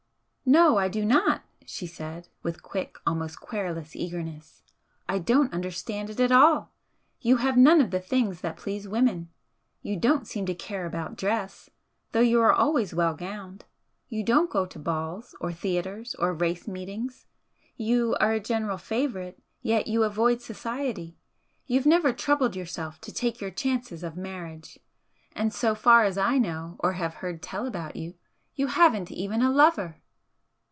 "No, 0.43 0.75
I 0.77 0.89
do 0.89 1.05
not," 1.05 1.43
she 1.65 1.87
said, 1.87 2.27
with 2.43 2.61
quick, 2.61 2.97
almost 3.07 3.39
querulous? 3.39 3.95
eagerness 3.95 4.63
"I 5.07 5.17
don't 5.17 5.53
understand 5.53 6.09
it 6.09 6.19
at 6.19 6.29
all. 6.33 6.73
You 7.21 7.37
have 7.37 7.55
none 7.55 7.79
of 7.79 7.89
the 7.89 8.01
things 8.01 8.41
that 8.41 8.57
please 8.57 8.85
women. 8.85 9.29
You 9.81 9.95
don't 9.95 10.27
seem 10.27 10.45
to 10.47 10.53
care 10.53 10.85
about 10.85 11.15
dress 11.15 11.69
though 12.11 12.19
you 12.19 12.41
are 12.41 12.51
always 12.51 12.93
well 12.93 13.13
gowned 13.15 13.63
you 14.09 14.25
don't 14.25 14.49
go 14.49 14.65
to 14.65 14.77
balls 14.77 15.33
or 15.39 15.53
theatres 15.53 16.15
or 16.15 16.33
race 16.33 16.67
meetings, 16.67 17.27
you 17.77 18.17
are 18.19 18.33
a 18.33 18.39
general 18.41 18.77
favourite, 18.77 19.41
yet 19.61 19.87
you 19.87 20.03
avoid 20.03 20.41
society, 20.41 21.17
you've 21.65 21.85
never 21.85 22.11
troubled 22.11 22.57
yourself 22.57 22.99
to 23.01 23.13
take 23.13 23.39
your 23.39 23.51
chances 23.51 24.03
of 24.03 24.17
marriage, 24.17 24.79
and 25.31 25.53
so 25.53 25.73
far 25.73 26.03
as 26.03 26.17
I 26.17 26.37
know 26.37 26.75
or 26.79 26.93
have 26.93 27.13
heard 27.15 27.41
tell 27.41 27.65
about 27.65 27.95
you, 27.95 28.15
you 28.53 28.67
haven't 28.67 29.11
even 29.13 29.41
a 29.41 29.49
lover!" 29.49 29.95